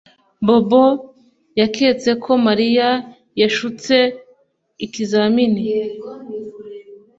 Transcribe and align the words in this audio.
Bobo 0.45 0.85
yaketse 1.59 2.09
ko 2.23 2.31
Mariya 2.45 2.89
yashutse 3.41 3.95
ikizamini 4.85 5.63